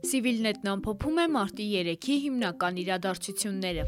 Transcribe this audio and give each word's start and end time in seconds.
Civilnet-ն 0.00 0.72
ամփոփում 0.72 1.18
է 1.20 1.28
մարտի 1.36 1.64
3-ի 1.76 2.18
հիմնական 2.24 2.82
իրադարձությունները։ 2.86 3.84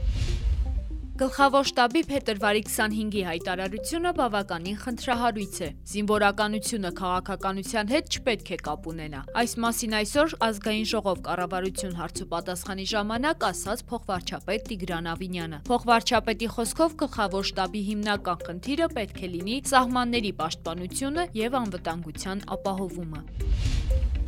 Գլխավոր 1.23 1.67
շտաբի 1.69 2.01
փետրվարի 2.09 2.61
25-ի 2.67 3.23
հայտարարությունը 3.29 4.13
բավականին 4.19 4.77
խնդրահարույց 4.83 5.59
է։ 5.63 5.69
Զինվորականությունը 5.93 6.91
քաղաքականության 7.01 7.93
հետ 7.93 8.17
չպետք 8.17 8.49
է 8.57 8.59
կապ 8.69 8.89
ունենա։ 8.93 9.21
Այս 9.43 9.55
մասին 9.65 9.97
այսօր 10.01 10.35
ազգային 10.49 10.89
ժողով 10.93 11.21
կառավարություն 11.29 11.95
հարցուպատասխանի 12.01 12.87
ժամանակ 12.93 13.47
ասաց 13.53 13.85
փոխվարչապետ 13.93 14.67
Տիգրան 14.73 15.11
Ավինյանը։ 15.13 15.61
Փոխվարչապետի 15.69 16.49
խոսքով 16.57 16.97
գլխավոր 17.05 17.47
շտաբի 17.53 17.85
հիմնական 17.93 18.43
խնդիրը 18.49 18.89
պետք 18.97 19.23
է 19.23 19.31
լինի 19.37 19.61
սահմանների 19.73 20.35
պաշտպանությունը 20.43 21.29
եւ 21.45 21.61
անվտանգության 21.63 22.45
ապահովումը։ 22.57 23.23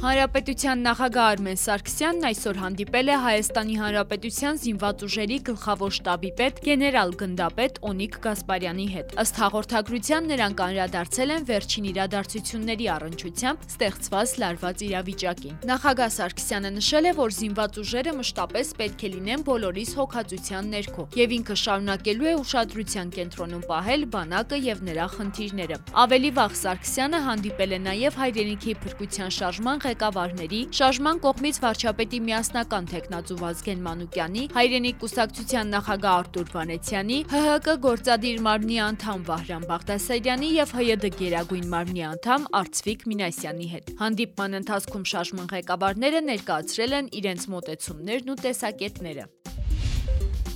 Հանրապետության 0.05 0.83
նախագահ 0.85 1.27
Արմեն 1.33 1.59
Սարգսյանն 1.63 2.25
այսօր 2.29 2.59
հանդիպել 2.61 3.09
է 3.09 3.15
Հայաստանի 3.25 3.77
Հանրապետության 3.81 4.59
զինված 4.61 5.05
ուժերի 5.07 5.39
գլխավոր 5.47 5.95
շտաբի 5.97 6.31
պետ 6.41 6.59
գեներալ 6.67 7.15
գնդապետ 7.23 7.79
Օնիկ 7.89 8.19
Գասպարյանի 8.27 8.87
հետ։ 8.95 9.15
Ըստ 9.23 9.41
հաղորդագրության 9.41 10.29
նրանք 10.29 10.61
անդրադարձել 10.65 11.33
են 11.35 11.47
վերջին 11.49 11.89
իրադարձությունների 11.95 12.89
առնչությամբ 12.95 13.65
ստեղծված 13.65 14.35
լարված 14.45 14.85
իրավիճակին։ 14.85 15.57
Նախագահ 15.73 16.13
Սարգսյանը 16.21 16.71
նշել 16.75 17.09
է, 17.09 17.15
որ 17.25 17.35
զինված 17.41 17.81
ուժերը 17.81 18.15
մշտապես 18.21 18.75
պետք 18.85 19.01
է 19.09 19.13
լինեն 19.15 19.47
բոլորիս 19.49 19.91
հոգացության 20.05 20.71
ներքո, 20.75 21.09
եւ 21.25 21.35
ինքը 21.41 21.59
շարունակելու 21.65 22.29
է 22.29 22.37
ուշադրության 22.45 23.15
կենտրոնում 23.17 23.65
պահել 23.73 24.07
բանակը 24.13 24.61
եւ 24.69 24.85
նրա 24.85 25.09
խնդիրները։ 25.17 25.81
Ավելի 26.05 26.31
վաղ 26.35 26.55
Սարգսյանը 26.61 27.25
հանդիպել 27.25 27.73
է 27.73 27.81
նաեւ 27.89 28.21
հայրենիքի 28.25 28.79
փրկության 28.85 29.35
շարժման 29.55 29.83
ղեկավարների, 29.85 30.61
շարժման 30.75 31.19
կողմից 31.23 31.59
վարչապետի 31.63 32.19
միասնական 32.27 32.89
տեխնացու 32.91 33.37
Վազգեն 33.39 33.85
Մանուկյանի, 33.85 34.43
հայրենիք 34.57 34.99
կուսակցության 35.05 35.71
նախագահ 35.75 36.17
Արտուր 36.25 36.51
Վանեցյանի, 36.57 37.19
ՀՀԿ 37.31 37.77
գործադիր 37.87 38.43
մարմնի 38.49 38.81
անդամ 38.89 39.23
Վահրամ 39.31 39.69
Բաղդասարյանի 39.71 40.51
եւ 40.59 40.75
ՀՅԴ 40.83 41.15
Գերագույն 41.23 41.71
մարմնի 41.71 42.05
անդամ 42.11 42.51
Արծվիկ 42.65 43.09
Մինասյանի 43.15 43.71
հետ։ 43.79 43.95
Հանդիպման 44.03 44.59
ընթացքում 44.65 45.09
շարժման 45.15 45.51
ղեկավարները 45.55 46.27
ներկայացրել 46.35 46.99
են 46.99 47.15
իրենց 47.23 47.51
մոտեցումներն 47.55 48.35
ու 48.35 48.41
տեսակետները։ 48.43 49.31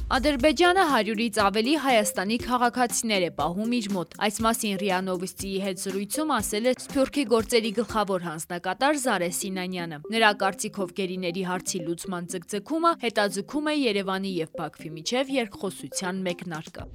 Ադրբեջանը 0.08 0.82
100-ից 0.88 1.38
ավելի 1.44 1.72
Հայաստանի 1.84 2.36
քաղաքացիներ 2.40 3.24
է 3.26 3.28
պահում 3.40 3.74
իր 3.78 3.88
մոտ։ 3.92 4.14
Այս 4.24 4.38
մասին 4.46 4.72
ՌԻԱ 4.78 5.02
Նովոստիի 5.08 5.58
հետ 5.64 5.82
զրույցում 5.82 6.32
ասել 6.38 6.70
է 6.70 6.72
Սփյուռքի 6.84 7.24
գործերի 7.34 7.72
գլխավոր 7.80 8.24
հանձնակատար 8.28 9.02
Զարե 9.04 9.30
Սինանյանը։ 9.40 10.00
Նրա 10.16 10.32
կարծիքով 10.44 10.96
գերիների 11.02 11.44
հարցի 11.52 11.84
լուծման 11.84 12.32
ձգձգումը 12.32 12.96
հետաձգում 13.04 13.68
է 13.68 13.78
Երևանի 13.84 14.34
եւ 14.40 14.58
Բաքվի 14.64 14.96
միջև 14.96 15.36
երկխոսության 15.36 16.24
մեկնարկը։ 16.24 16.90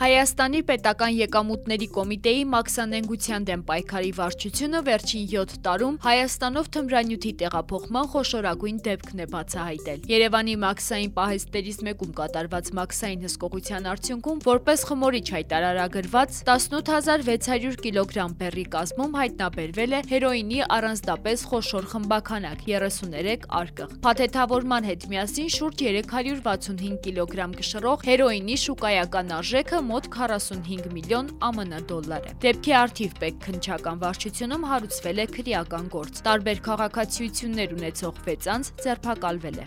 Հայաստանի 0.00 0.60
պետական 0.66 1.12
եկամուտների 1.14 1.86
կոմիտեի 1.92 2.44
մաքսանենգության 2.48 3.44
դեմ 3.48 3.62
պայքարի 3.68 4.12
վարչությունը 4.16 4.80
վերջին 4.86 5.26
7 5.32 5.58
տարում 5.66 5.98
Հայաստանով 6.02 6.70
թմրանյութի 6.76 7.32
տեղափոխման 7.42 8.08
խոշորագույն 8.12 8.78
դեպքն 8.86 9.22
է 9.22 9.26
բացահայտել։ 9.34 10.06
Երևանի 10.12 10.54
մաքսային 10.62 11.12
պահեստներից 11.18 11.78
մեկում 11.88 12.14
կատարված 12.22 12.70
մաքսային 12.78 13.26
հսկողության 13.28 13.88
արդյունքում 13.92 14.42
որպես 14.48 14.86
խմորիչ 14.88 15.26
հայտարարագրված 15.36 16.40
18600 16.48 17.84
կիլոգրամ 17.84 18.36
բեռի 18.40 18.66
կազմում 18.72 19.16
հայտնաբերվել 19.22 19.92
է 19.92 20.02
հերոինի 20.12 20.60
առանձնապես 20.78 21.46
խոշոր 21.52 21.90
խմբականակ 21.92 22.66
33 22.72 23.46
արկղ։ 23.60 23.94
Փաթեթավորման 24.08 24.88
հետ 24.88 25.06
միասին 25.12 25.52
շուրջ 25.52 25.86
365 25.92 26.98
կիլոգրամ 27.06 27.56
կշռող 27.60 28.06
հերոինի 28.08 28.58
շուկայական 28.62 29.34
արժեքը 29.42 29.81
մոտ 29.88 30.08
45 30.14 30.90
միլիոն 30.96 31.30
ԱՄՆ 31.42 31.80
դոլար 31.90 32.28
է։ 32.30 32.34
Դեպքի 32.46 32.74
արդիվ 32.80 33.16
պետք 33.22 33.40
քնչական 33.46 34.02
վարչությունում 34.02 34.68
հարուցվել 34.72 35.22
է 35.22 35.26
քրեական 35.36 35.88
գործ։ 35.96 36.22
Տարբեր 36.28 36.66
քաղաքացիություններ 36.68 37.78
ունեցող 37.78 38.22
6 38.28 38.52
անձ 38.56 38.72
ձերբակալվել 38.86 39.58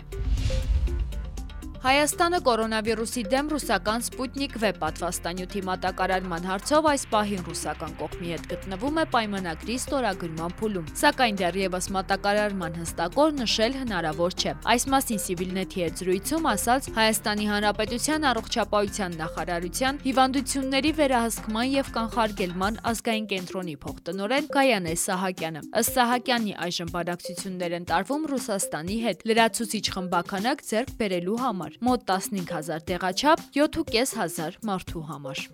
Հայաստանը 1.82 2.38
կորոնավիրուսի 2.46 3.22
դեմ 3.30 3.48
ռուսական 3.52 4.04
Սպուտնիկ 4.06 4.54
V 4.62 4.68
պատվաստանյութի 4.80 5.60
մատակարարման 5.66 6.46
հարցով 6.48 6.86
այս 6.90 7.02
պահին 7.12 7.42
ռուսական 7.46 7.92
կողմի 8.00 8.30
հետ 8.32 8.46
գտնվում 8.52 9.00
է 9.02 9.04
պայմանագրի 9.12 9.76
ստորագրման 9.80 10.54
փուլում, 10.60 10.86
սակայն 11.00 11.38
դեռևս 11.40 11.88
մատակարարման 11.96 12.78
հստակ 12.80 13.18
օր 13.26 13.34
նշել 13.40 13.76
հնարավոր 13.80 14.36
չէ։ 14.40 14.54
Այս 14.72 14.86
մասին 14.96 15.20
Civilnet-ի 15.26 15.84
հետ 15.84 16.00
զրույցում 16.00 16.48
ասաց 16.56 16.88
Հայաստանի 16.96 17.46
Հանրապետության 17.52 18.26
առողջապահության 18.30 19.16
նախարարության 19.20 20.00
հիվանդությունների 20.06 20.92
վերահսկման 20.96 21.68
եւ 21.76 21.92
կանխարգելման 21.96 22.80
ազգային 22.92 23.30
կենտրոնի 23.36 23.76
փոխտնօրեն 23.84 24.50
Գայանե 24.56 24.94
Սահակյանը։ 25.06 25.64
Ըստ 25.76 25.96
Սահակյանի 25.96 26.56
այժմ 26.66 26.92
բանակցություններ 26.96 27.76
են 27.76 27.88
տարվում 27.90 28.26
Ռուսաստանի 28.32 28.98
հետ 29.06 29.26
լրացուցիչ 29.26 29.84
խմբականակ 29.96 30.66
ձեռք 30.70 30.92
բերելու 31.00 31.40
համար 31.46 31.65
մոտ 31.84 32.04
15000 32.10 32.84
տեղաչափ 32.90 33.42
7500 33.56 34.60
մարդու 34.66 35.06
համար։ 35.10 35.46